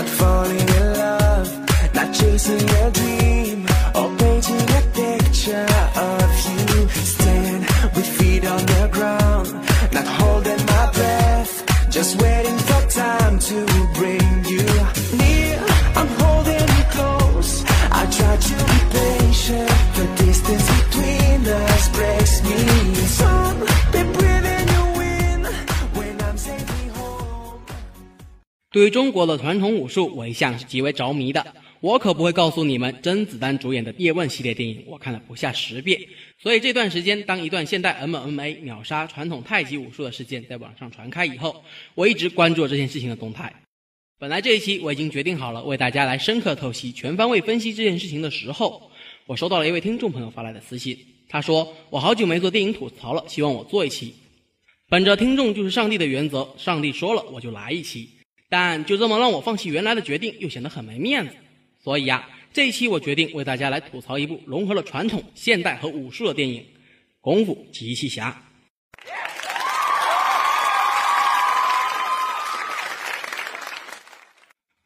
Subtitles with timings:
[0.00, 3.19] not falling in love, not chasing a dream,
[28.72, 31.44] 对于中国的传统武术，我一向是极为着迷的。
[31.80, 36.00] 我可不会告诉你们，甄子丹主演的《叶问》系列电影，我看了不下十遍。
[36.38, 41.64] 所以这段时间，当一段现代 MMA 秒杀传统太极武术的事件在网上传开以后，
[41.96, 43.52] 我一直关注这件事情的动态。
[44.20, 48.88] 本来这一期我已经决定好了，为大家来深刻透析、全方位分析这件事情的时候，
[49.26, 50.96] 我收到了一位听众朋友发来的私信，
[51.28, 54.14] 他说我好久没做电影吐槽了，希望我做一期。
[54.88, 58.10] 本着听众就是上帝的原则，上帝说了我就来一期。
[58.50, 61.34] 但就这么让我放弃原来的决定，又显得很没面子。
[61.78, 66.60] 所以呀，这一期我决定为大家来吐槽一部融合了传统、现代和武术的电影
[67.20, 68.30] 《功夫机器侠》。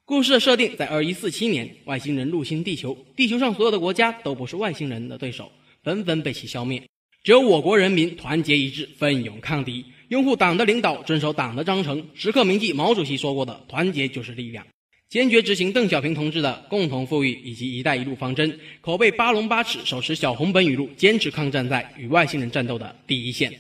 [0.05, 5.51] 故事的设定在二一四七年，外星人入侵地球，地球上所有的国家都不是外星人的对手，
[5.83, 6.87] 纷纷被其消灭。
[7.25, 14.67] 只有我国人民团结一致，奋勇抗敌，拥护党的领导，遵守党的章程，时刻铭记毛主席说过的“团结就是力量”，
[15.09, 23.51] 坚决执行邓小平同志的共同富裕以及“一带一路”方针，口背八龙八尺，手持小红本语录，坚持抗战在与外星人战斗的第一线。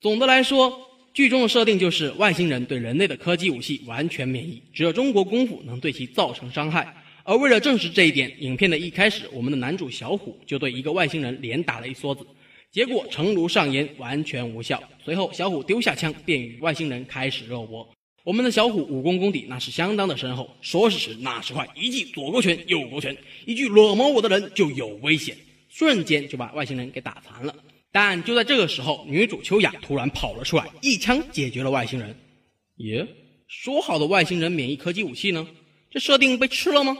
[0.00, 0.76] 总的来说，
[1.14, 6.92] 剧中的设定就是外星人对人类的科技武器完全免疫，只有中国功夫能对其造成伤害。
[7.22, 12.26] 而为了证实这一点，影片的一开始，我们的男主小虎就对一个外星人连打了一梭子，
[12.70, 14.82] 结果诚如上言，完全无效。
[15.04, 17.88] 随后，小虎丢下枪，便与外星人开始肉搏。
[18.22, 25.36] 我们的小虎武功功底那是相当的深厚，说时迟那时快，一记左勾拳、右勾拳，一句惹毛我的人就有危险，
[25.68, 27.54] 瞬间就把外星人给打残了。
[27.92, 32.14] 但就在这个时候，女主秋雅突然跑了出来，一枪解决了外星人。
[32.78, 33.06] 耶，
[33.46, 35.46] 说好的外星人免疫科技武器呢？
[35.90, 36.98] 这设定被吃了吗？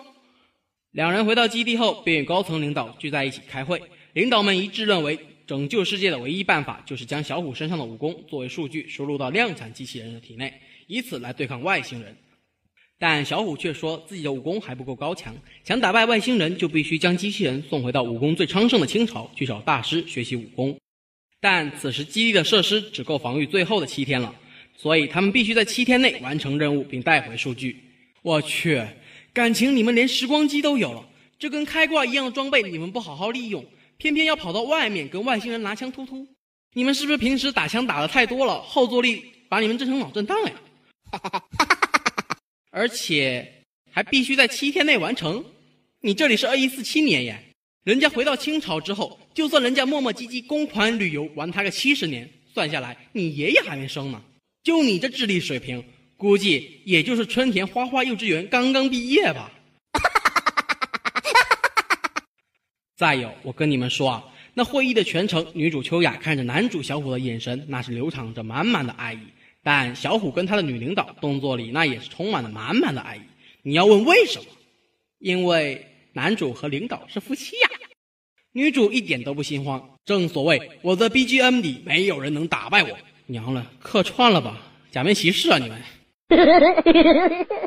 [0.92, 3.82] 两人回到基地后，便与高层领导聚在一起开会。
[4.14, 10.52] 领导们一致认为，拯救世界的唯一办法就是将小虎身上的武功作为数据输入到量产机器人的体内，
[10.88, 12.16] 以此来对抗外星人。
[12.98, 20.76] 但小虎却说自己的武功还不够高强，想打败外星人就必须将机器人送回到武功最昌盛的清朝去找大师学习武功。
[21.40, 24.34] 但此时基地的设施只够防御最后的七天了，
[24.76, 27.76] 所以他们必须在七天内完成任务并带回数据。
[28.22, 28.82] 我去，
[29.32, 31.06] 感情你们连时光机都有了，
[31.38, 33.64] 这跟开挂一样的装备你们不好好利用，
[33.98, 36.26] 偏偏要跑到外面跟外星人拿枪突突。
[36.74, 40.56] 你们是不是平时打枪打的太多了，后坐力把你们震成脑震荡了呀？
[42.70, 45.42] 而且还必须在七天内完成。
[46.02, 47.42] 你这里是二一四七年耶，
[47.84, 54.22] 人家回到清朝之后，就算人家磨磨唧唧公款旅游玩他个七十年，算下来你爷爷还没生呢。
[54.62, 55.82] 就你这智力水平，
[56.18, 59.50] 估计也就是春田花花幼稚园刚刚毕业吧。
[62.96, 64.24] 再有，我跟你们说啊，
[64.54, 69.18] 那会议的全程，女主秋雅看着男主小虎的眼神，那是流淌着满满的爱意。
[69.62, 73.20] 但小虎跟他的女领导动作里，那也是充满了满满的爱意。
[73.60, 74.46] 你要问为什么？
[75.18, 77.68] 因为男主和领导是夫妻呀。
[78.52, 82.96] 女主一点都不心慌，正所谓我的 BGM 里没有人能打败我。
[83.26, 84.58] 娘了，客串了吧？
[84.90, 85.78] 假面骑士啊，你们！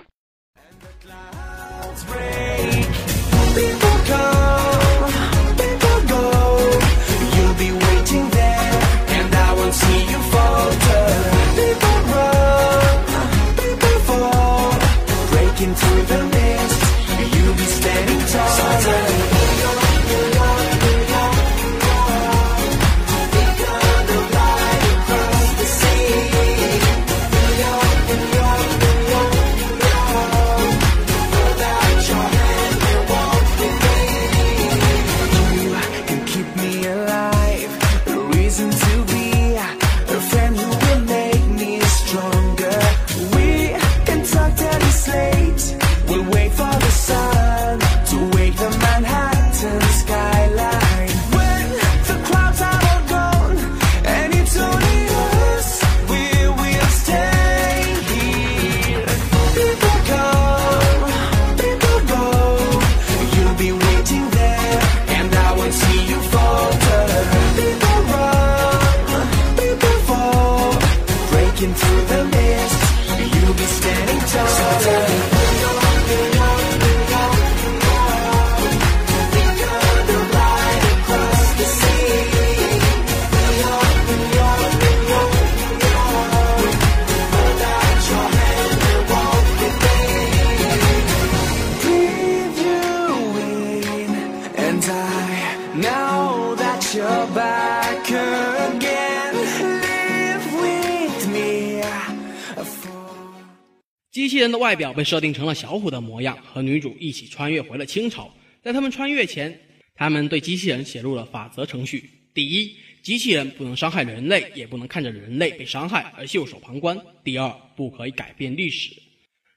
[104.12, 108.32] 机器人的外表被设定成了小虎的模样，和女主一起穿越回了清朝。
[108.62, 109.58] 在他们穿越前，
[109.96, 118.92] 他们对机器人写入了法则程序：第一，机器人不能伤害人类，也不能看着人类被伤害而袖手旁观；第二，不可以改变历史。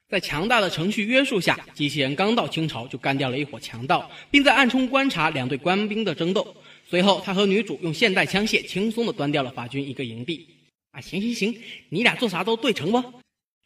[0.09, 6.55] 在强大的程序约束下，机器人刚到清朝就干掉了一伙强盗，并在暗中观察两队官兵的争斗。
[6.89, 10.47] 随后，他和女主用现代枪械轻松地端掉了法军一个营地。
[10.91, 11.55] 啊，行行行，
[11.89, 13.03] 你俩做啥都对成不？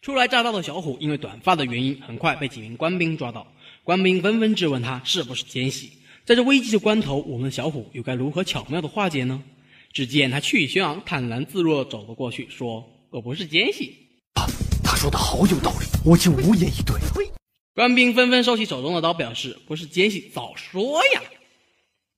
[0.01, 3.51] 初来乍到的小虎因为短发的原因，很快被几名官兵抓到。
[3.83, 5.91] 官兵纷纷质问他是不是奸细。
[6.25, 9.43] 在这危急的关头，我们的小虎又该如何巧妙地化解呢？
[9.93, 13.95] 只见他气宇轩昂、坦然自若地走了过去，说：“我不是奸细。”
[14.35, 14.45] 啊
[14.83, 16.95] 他说的好有道理，我竟无言以对。
[17.73, 21.21] 官兵纷纷收起手中的刀，表示不是奸细，早说呀！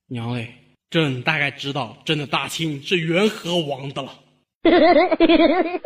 [0.06, 0.54] 娘嘞，
[0.90, 4.18] 朕大概知道朕的大清是元和王的了。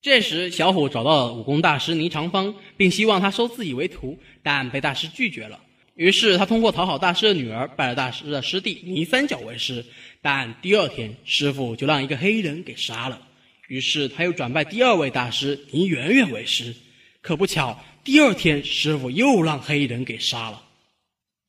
[0.00, 5.60] 这时，小虎找到了武功大师倪长方，并希望他收自己为徒，但被大师拒绝了。
[5.94, 9.84] 于是，他通过讨好大师的女儿，拜了大师的师弟倪三角为师。
[10.20, 13.20] 但第二天，师傅就让一个黑人给杀了。
[13.68, 16.74] 于是，他又转拜第二位大师倪媛媛为师。
[17.22, 20.62] 可不巧，第二天师傅又让黑人给杀了。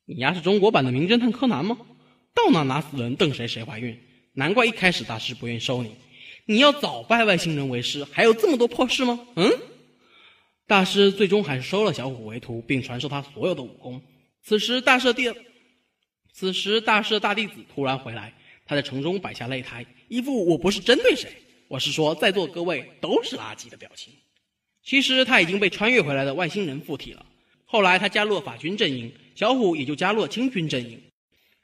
[0.05, 1.77] 你丫是中国版的名侦探柯南吗？
[2.45, 3.99] 到哪拿死人，瞪谁谁怀孕。
[4.33, 5.95] 难怪一开始大师不愿意收你。
[6.45, 9.19] 你要早拜外星人为师，还有这么多破事吗？
[9.35, 9.51] 嗯。
[10.67, 13.99] 大师最终还是收了小虎为徒，并传授他所有的武功。
[14.43, 15.33] 此时，大师弟，
[16.33, 18.31] 此时大师的大弟子突然回来，
[18.65, 21.31] 他在城中摆下擂台，一副我不是针对谁，
[21.67, 24.13] 我是说在座各位都是垃圾的表情。
[24.83, 27.25] 其实他已经被穿越回来的外星人附体了。
[27.65, 31.01] 后来他加入了法军阵营，小虎也就加入了清军阵营。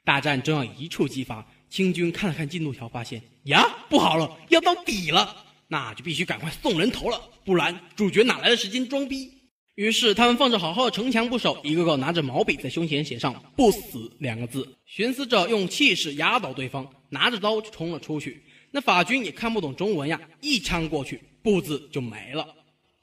[0.04, 9.30] 大战正要一触即发，清军看了看进度条，发现呀，不好了，要到底了，那就必须赶快送人头了，不然主角哪来的时间装逼？
[9.74, 18.44] 于是他们放着好好的城墙不守，一个个拿着毛笔在胸前写上“不死”两个字，寻思着用气势压倒对方，拿着刀就冲了出去。
[18.70, 22.46] 那法军也看不懂中文呀，一枪过去，“不”字就没了。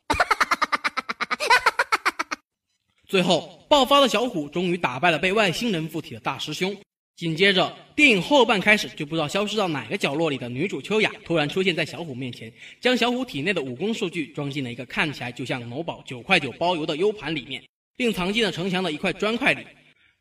[3.07, 6.77] 最后爆发的小虎终于打败了被外星人附体的大师兄。
[7.19, 12.49] 紧接着，电影后半开始就不知道消失到哪个角落里的女主秋雅突然出现在小虎面前，
[12.79, 17.61] 将小虎体内的武功数据装进了一个看起来就像某宝九块九包邮的 U 盘里面，
[17.97, 19.67] 并藏进了城墙的一块砖块里。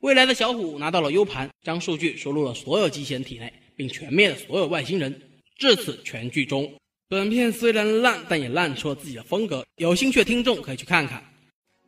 [0.01, 5.23] 未来的小虎拿到了 U 盘，将数据输入了所有机器人体内，并全灭了所有外星人。
[5.57, 6.69] 至此，全剧终。
[7.09, 9.65] 本片虽然烂，但也烂出了自己的风格。
[9.77, 11.23] 有兴趣的听众可以去看看。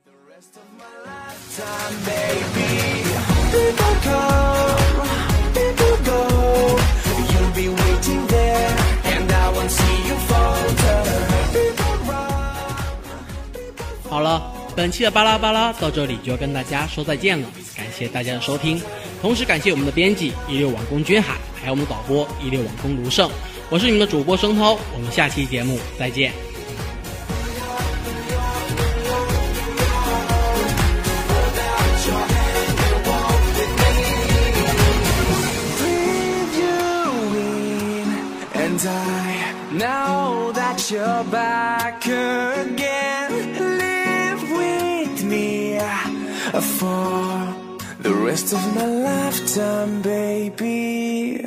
[0.04, 2.89] the rest of my lifetime, baby.
[14.80, 17.46] 本期的巴拉巴拉到这里就要跟大家说再见了，
[17.76, 18.80] 感谢大家的收听，
[19.20, 23.30] 同时感谢我们的编辑一六网工君海，还有我们的导播一六网工卢胜，
[23.68, 26.32] 我是你们的主播声涛，我们下期节目再见。
[39.72, 42.79] Now that you're back in
[46.80, 47.54] for
[48.00, 51.39] the rest of my lifetime, baby.